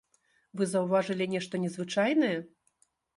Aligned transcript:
Вы 0.61 0.67
заўважылі 0.69 1.27
нешта 1.33 1.59
незвычайнае? 1.65 2.33